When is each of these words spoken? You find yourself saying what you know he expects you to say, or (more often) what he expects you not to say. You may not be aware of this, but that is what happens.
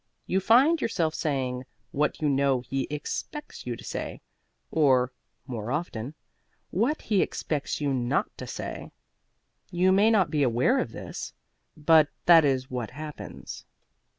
You 0.25 0.39
find 0.39 0.81
yourself 0.81 1.13
saying 1.13 1.63
what 1.91 2.23
you 2.23 2.27
know 2.27 2.61
he 2.61 2.87
expects 2.89 3.67
you 3.67 3.75
to 3.75 3.83
say, 3.83 4.19
or 4.71 5.13
(more 5.45 5.71
often) 5.71 6.15
what 6.71 7.03
he 7.03 7.21
expects 7.21 7.79
you 7.79 7.93
not 7.93 8.35
to 8.39 8.47
say. 8.47 8.89
You 9.69 9.91
may 9.91 10.09
not 10.09 10.31
be 10.31 10.41
aware 10.41 10.79
of 10.79 10.91
this, 10.91 11.33
but 11.77 12.09
that 12.25 12.43
is 12.43 12.67
what 12.71 12.89
happens. 12.89 13.63